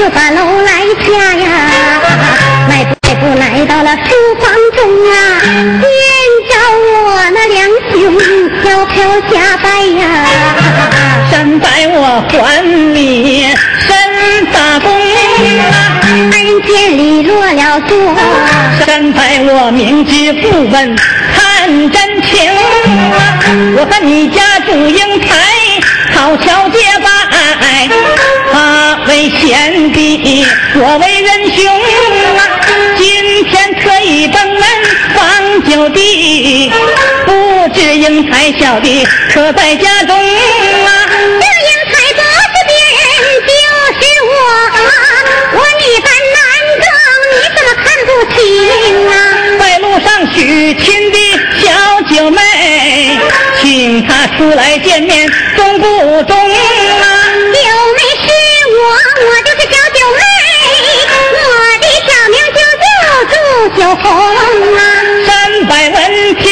[0.00, 0.70] 就把楼来
[1.04, 1.46] 下呀，
[2.66, 5.14] 迈步迈步来到了书房中啊，
[5.44, 5.84] 见
[6.48, 7.92] 着我那两兄
[8.62, 8.96] 飘飘
[9.28, 9.68] 下拜
[10.00, 10.02] 呀，
[11.30, 13.54] 身拜我还你，
[13.86, 13.90] 身
[14.50, 17.92] 大功啊，二人见礼落了座，
[18.86, 20.96] 身拜我明知故问
[21.36, 22.50] 看真情，
[23.76, 25.28] 我和你家祝英台
[26.14, 27.86] 好桥结拜，
[29.08, 31.64] 为贤弟，我为仁兄
[32.36, 32.40] 啊，
[32.96, 34.62] 今天特意登门
[35.14, 36.70] 访九弟，
[37.24, 41.08] 不知英才小弟可在家中啊？
[41.08, 42.20] 这英才不
[42.52, 43.08] 是别人
[43.46, 43.50] 就
[43.98, 44.30] 是我，
[45.54, 46.38] 我女扮男
[46.80, 46.86] 装，
[47.32, 48.38] 你怎么看不起
[49.10, 49.12] 啊？
[49.58, 51.18] 在路上许亲的
[51.60, 51.66] 小
[52.14, 52.38] 九妹，
[53.60, 56.36] 请她出来见面，中不中
[57.00, 57.19] 啊？
[63.80, 64.82] 叫红啊。
[65.26, 66.44] 三百闻听，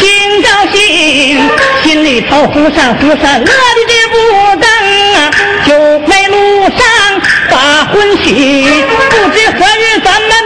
[0.00, 1.38] 心高兴，
[1.82, 3.52] 心里头忽闪忽闪，乐的
[3.86, 4.16] 直不
[4.56, 4.66] 等
[5.14, 5.30] 啊！
[5.66, 7.20] 九妹路上
[7.50, 8.64] 把婚许，
[9.10, 10.43] 不知何日咱们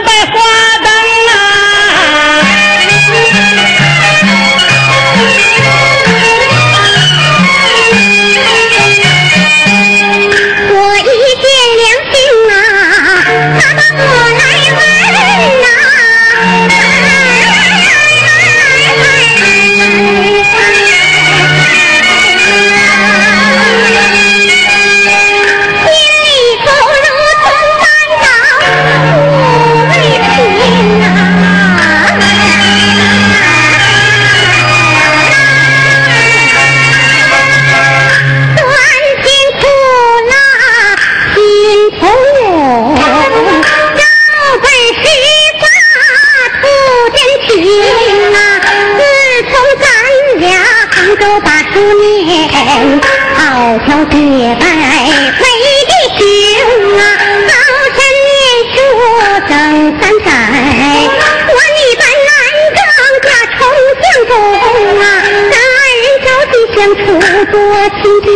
[67.51, 67.57] 多
[67.89, 68.29] 亲近，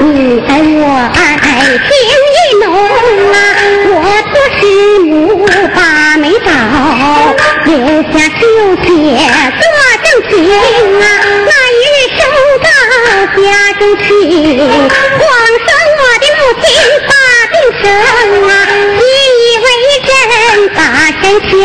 [0.00, 0.06] 你
[0.46, 0.82] 爱我
[1.14, 1.18] 爱
[1.86, 1.90] 情
[2.34, 2.64] 意浓
[3.32, 3.36] 啊！
[3.86, 3.92] 我
[4.28, 4.60] 托师
[5.00, 5.06] 母
[5.74, 5.78] 把
[6.18, 6.46] 媒找，
[7.64, 7.70] 留
[8.12, 8.40] 下绣
[8.82, 8.86] 鞋
[9.58, 9.62] 做
[10.02, 10.32] 证情
[11.00, 11.04] 啊！
[11.46, 12.20] 那一日收
[12.62, 12.66] 到
[13.36, 13.38] 家
[13.78, 14.06] 中去，
[15.18, 15.26] 皇
[15.64, 16.66] 上我的母亲
[17.08, 17.10] 把
[17.50, 17.84] 病生
[18.48, 18.50] 啊，
[18.98, 19.00] 习
[19.42, 19.66] 以为
[20.06, 20.08] 真
[20.74, 20.78] 把
[21.20, 21.62] 身下，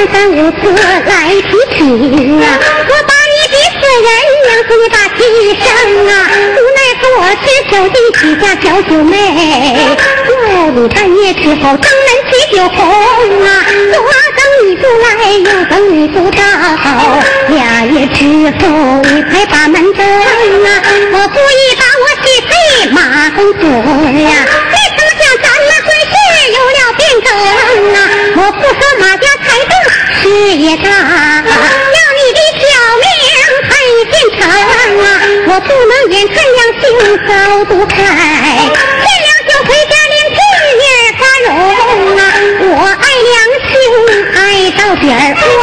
[0.00, 4.08] 三番五次来提亲啊，我把你的死人
[4.46, 5.18] 娘送你把气
[5.60, 5.68] 生
[6.08, 6.10] 啊，
[6.56, 9.14] 无奈何我是小弟许下小九妹，
[10.26, 12.78] 又你半夜之后登门取酒红
[13.44, 13.48] 啊，
[13.92, 14.00] 左
[14.38, 16.40] 等你不来，右等你不到，
[17.48, 18.24] 俩月之
[18.58, 20.06] 后你才把门登
[20.64, 20.82] 啊，
[21.12, 22.48] 我故意把我媳妇
[22.94, 23.66] 马公子
[24.22, 24.48] 呀，
[30.40, 30.92] 事业大，要
[32.16, 32.64] 你的小
[32.96, 33.04] 命
[33.68, 33.70] 才
[34.10, 34.40] 进城
[35.04, 35.06] 啊，
[35.46, 36.82] 我不能眼看两兄
[37.28, 37.30] 早
[37.66, 40.36] 不开，见了就回家连屁
[40.80, 40.82] 眼
[41.18, 41.46] 发荣
[42.16, 42.20] 啊，
[42.62, 43.36] 我爱良
[43.68, 43.70] 心
[44.34, 44.34] 爱
[44.78, 45.62] 到底儿，我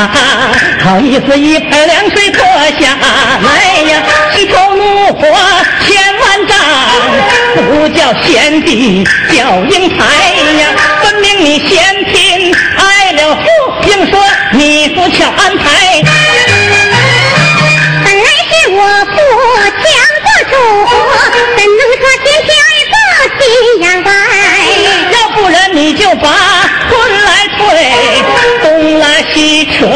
[0.84, 2.42] 好意思一盆凉水泼
[2.80, 2.96] 下
[3.42, 3.48] 来
[3.82, 4.02] 呀，
[4.34, 5.20] 心头怒火
[5.86, 6.56] 千万丈，
[7.56, 10.04] 不叫贤弟叫英才
[10.60, 10.62] 呀，
[11.02, 13.42] 分明你嫌贫爱了富，
[13.88, 16.02] 硬说你不巧安排。
[18.02, 19.16] 本来是我不
[19.82, 19.84] 强
[20.24, 20.52] 做主，
[21.56, 22.94] 怎能说天下一个
[23.38, 23.40] 心
[23.82, 24.08] 眼歪？
[25.12, 26.26] 要不然你就把
[29.80, 29.88] 西扯，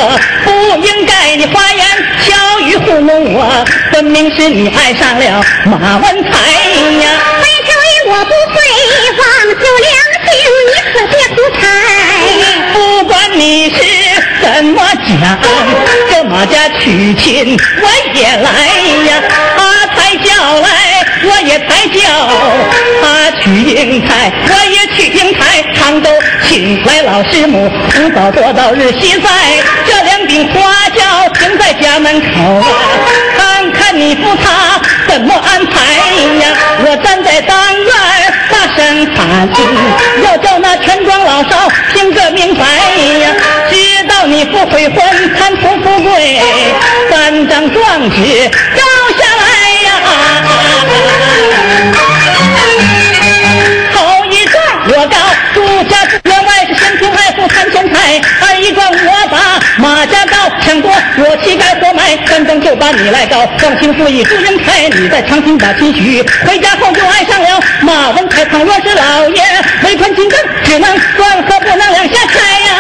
[0.45, 1.87] 不应该你花言
[2.27, 6.31] 巧语糊弄我，分明是你爱上了马文才
[7.03, 7.11] 呀。
[7.41, 8.57] 本少爷我不会
[9.19, 9.23] 忘
[9.61, 9.93] 旧良
[10.25, 10.33] 情，
[10.67, 11.63] 你可别胡猜。
[12.73, 13.77] 不管你是
[14.45, 15.39] 怎么讲，
[16.11, 18.51] 这马家娶亲我也来
[19.09, 19.23] 呀，
[19.57, 20.69] 他抬轿来
[21.25, 22.29] 我也抬轿，
[23.01, 26.11] 他娶英台我也娶英台，常都
[26.47, 29.31] 请来老师母，从早做到日西在，
[29.87, 32.27] 这两顶花轿停在家门口
[32.61, 32.69] 啊，
[33.39, 35.81] 看看你夫他怎么安排
[36.45, 36.55] 呀？
[36.85, 37.95] 我站在当院
[38.53, 39.49] 大声喊，
[40.23, 42.65] 要叫那全庄老少听个明白！
[44.47, 46.41] 不悔婚，贪图富贵，
[47.11, 48.17] 三张状纸
[48.77, 48.83] 交
[49.19, 49.45] 下来
[49.85, 49.89] 呀！
[53.93, 53.97] 头
[54.31, 54.55] 一状
[54.89, 55.17] 我告
[55.55, 55.93] 朱家
[56.25, 59.37] 员外是嫌贫爱护贪钱财，二一状我把
[59.79, 60.44] 马家告
[60.83, 69.43] 我膝盖活埋，三更就把你来告忘情负义祝英台，你在长亭把亲许，回家后就爱上了马文才，倘若是老爷
[69.85, 72.75] 为官清正，只能断和不能两下开呀！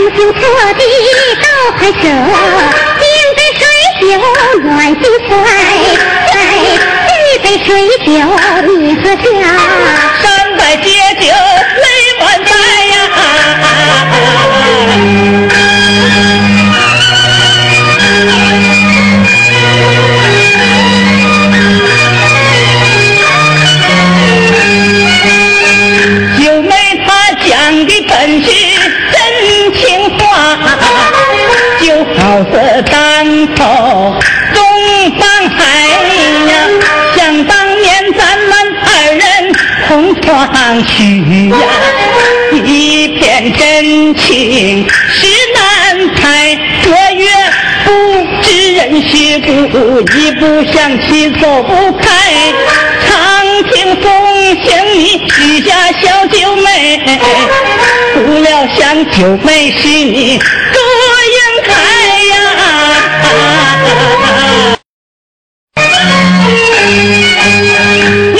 [0.00, 0.10] 灾。
[0.10, 0.40] 将心错
[0.74, 0.82] 地
[1.42, 3.04] 都还舍，金
[3.36, 3.62] 杯水
[4.00, 4.02] 酒
[4.62, 5.30] 暖心怀。
[7.22, 7.68] 一杯水
[7.98, 8.08] 酒
[8.66, 9.20] 你喝下。
[10.22, 10.24] 山
[10.56, 10.86] 外借
[11.20, 11.22] 酒
[11.76, 11.84] 泪
[12.18, 12.48] 满腮
[12.88, 13.18] 呀啊
[13.62, 13.64] 啊
[14.12, 14.39] 啊！
[58.92, 60.38] 九妹是你
[60.72, 60.78] 祝
[61.36, 61.70] 英台
[62.26, 62.34] 呀。
[68.34, 68.38] 你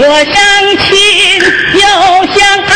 [0.00, 0.34] 我相
[0.78, 0.88] 亲
[1.74, 1.80] 又
[2.34, 2.70] 相爱，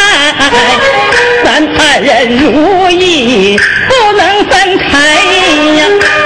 [1.42, 1.46] 咱
[1.78, 2.44] 二人如
[2.90, 3.58] 意
[3.88, 4.84] 不能分开
[5.78, 5.80] 呀。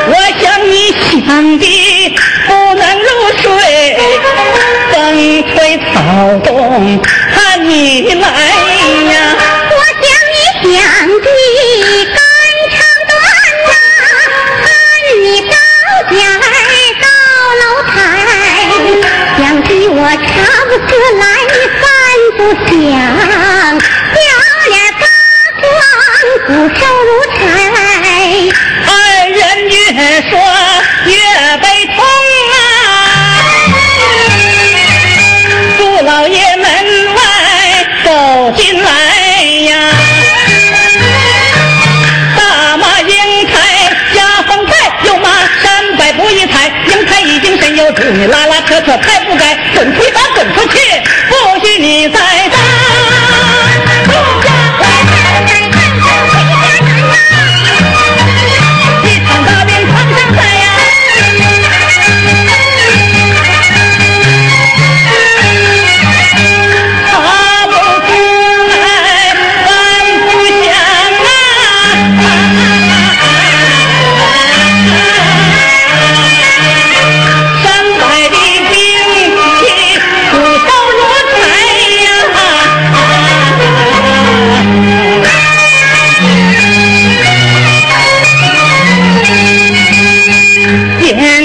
[0.09, 1.65] 我想你想的
[2.47, 3.07] 不能入
[3.41, 3.49] 睡，
[4.93, 4.95] 风
[5.55, 5.55] 吹
[5.95, 5.95] 草
[6.45, 6.49] 动
[7.35, 7.39] 盼
[7.69, 8.27] 你来
[9.13, 9.15] 呀。
[48.81, 50.11] 拉拉扯扯太不该，滚出去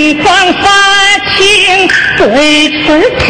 [0.05, 0.69] 眼眶发
[1.35, 3.25] 青，嘴唇紫，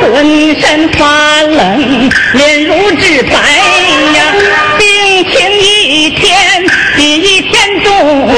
[0.00, 3.32] 浑身发冷，脸如纸白
[4.14, 4.32] 呀。
[4.78, 4.86] 病
[5.32, 6.64] 情一天
[6.94, 8.30] 比一天重，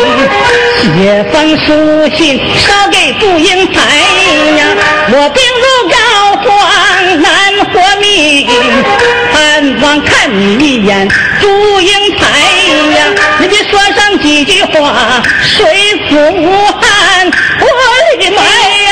[0.81, 3.79] 写封书信捎给祝英台
[4.57, 4.65] 呀。
[5.13, 5.97] 我病入膏
[6.49, 6.51] 肓
[7.17, 7.29] 难
[7.75, 8.49] 活命，
[9.35, 11.07] 盼望看你一眼
[11.43, 11.47] 祝
[11.83, 12.56] 英台。
[14.27, 15.65] 几句话，水
[16.11, 17.31] 府武汉
[17.61, 17.67] 我
[18.19, 18.91] 的妈呀！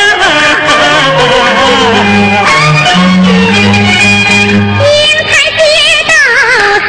[4.79, 4.87] 英
[5.27, 5.61] 台接
[6.07, 6.15] 到
[6.79, 6.89] 书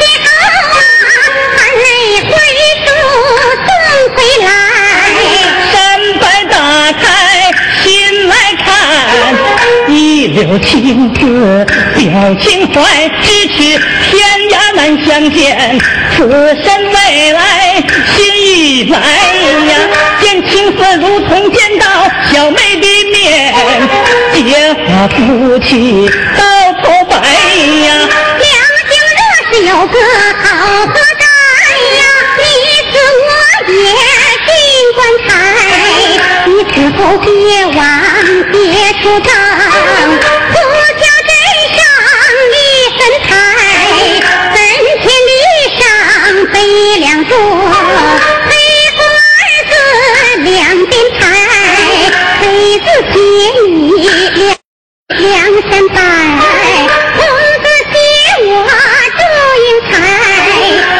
[0.00, 0.26] 信后
[0.72, 0.80] 啊，
[1.54, 1.84] 含泪
[2.30, 2.32] 回
[2.82, 2.88] 书
[3.66, 3.68] 送
[4.16, 4.48] 回来。
[5.70, 5.76] 山
[6.18, 6.54] 板打
[6.98, 7.04] 开
[7.84, 7.84] 心
[8.26, 8.32] 来
[8.64, 8.64] 看，
[9.86, 9.92] 一
[10.28, 10.72] 流情
[11.12, 11.20] 字
[11.94, 12.00] 表
[12.40, 12.80] 情怀，
[13.22, 13.58] 咫尺
[14.10, 14.10] 天
[14.50, 15.78] 涯难相见，
[16.16, 16.18] 此
[16.64, 16.96] 生未
[17.32, 17.82] 来
[18.14, 19.72] 心已来呀。
[20.20, 21.86] 见情子如同见到
[22.32, 23.52] 小妹的面，
[24.32, 26.40] 结发夫妻到
[26.82, 27.88] 头白呀。
[28.38, 28.50] 两
[28.88, 29.20] 情若
[29.50, 29.94] 是有个
[30.42, 30.46] 好
[30.86, 31.24] 合宅
[31.98, 32.02] 呀，
[32.38, 32.40] 你
[32.90, 33.30] 死我
[33.72, 33.76] 也
[34.46, 34.50] 进
[34.94, 35.30] 棺材，
[36.46, 37.26] 你死后别
[37.66, 37.78] 忘
[38.50, 38.54] 别
[39.02, 39.30] 出葬。
[47.24, 47.30] 黑
[48.74, 49.86] 儿
[50.42, 50.48] 两
[50.80, 52.44] 黑
[55.18, 55.22] 你
[57.16, 57.22] 红
[58.56, 58.76] 我
[59.18, 59.20] 祝
[59.62, 59.66] 英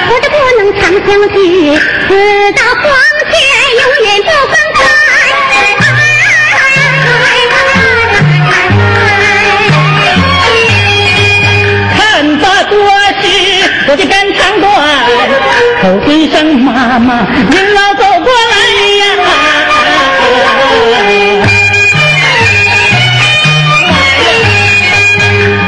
[0.08, 0.80] 我不能相
[1.34, 1.36] 聚
[2.08, 2.10] 死
[2.52, 2.84] 到黄
[3.30, 3.34] 泉
[3.80, 4.80] 永远不分开
[11.96, 11.98] 看
[12.38, 12.72] 把多
[13.20, 13.24] 情
[13.88, 14.00] 我的
[16.52, 18.54] 妈妈，您老走过来
[18.98, 19.04] 呀！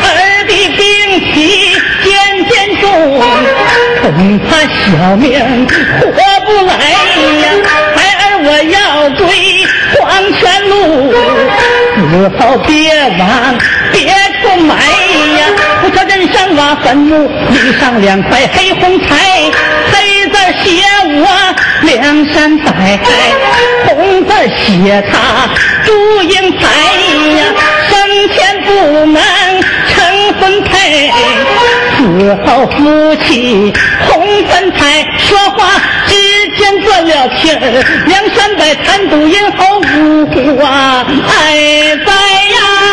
[0.03, 0.07] 儿
[0.47, 0.79] 的病
[1.33, 1.35] 体
[2.03, 2.13] 渐
[2.49, 2.85] 渐重，
[4.03, 5.25] 恐怕小命
[6.01, 6.07] 活
[6.45, 6.73] 不来
[7.43, 7.45] 呀！
[7.97, 8.77] 孩儿我要
[9.17, 9.23] 归
[9.99, 10.03] 黄
[10.35, 10.73] 泉路，
[11.97, 12.01] 死
[12.39, 12.73] 后别
[13.19, 13.23] 往
[13.93, 13.97] 别
[14.43, 14.73] 处埋
[15.39, 15.41] 呀！
[15.83, 19.05] 不瞧人上瓦坟墓，立上两块黑红彩。
[20.63, 21.27] 写我
[21.83, 22.73] 梁山伯，
[23.87, 25.49] 红字写他
[25.85, 26.63] 祝英台
[27.37, 27.41] 呀，
[27.89, 27.93] 生
[28.31, 29.23] 前不能
[29.89, 29.95] 成
[30.41, 31.13] 婚配，
[31.97, 33.73] 死后夫妻
[34.09, 36.15] 红粉彩，说话之
[36.57, 42.84] 间断了气儿，梁山伯贪赌饮后无辜啊，哎在呀。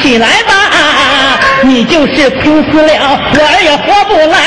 [0.00, 0.52] 起来吧，
[1.62, 4.38] 你就是哭死了，我儿也活不来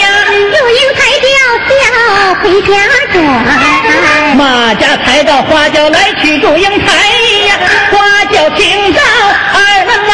[0.00, 0.08] 呀。
[0.52, 1.00] 祝英台
[1.32, 1.70] 要叫
[2.40, 2.68] 回家
[3.12, 3.16] 转，
[4.36, 6.86] 马家抬到花轿来娶祝英台
[7.46, 7.58] 呀，
[7.90, 10.12] 花轿停到二门外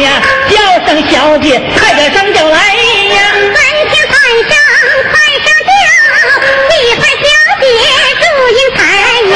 [0.00, 0.06] 呀，
[0.48, 0.54] 叫
[0.86, 3.18] 声小姐，快点上轿来呀。
[3.54, 3.56] 三
[3.88, 4.12] 前喊
[4.48, 4.52] 上，
[5.10, 5.70] 快上轿，
[6.70, 7.24] 你块小
[7.60, 7.62] 姐
[8.20, 8.24] 祝
[8.56, 8.78] 英台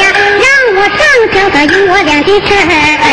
[0.00, 0.02] 呀，
[0.40, 0.44] 让
[0.76, 0.98] 我上
[1.32, 3.03] 轿的有我俩的事儿。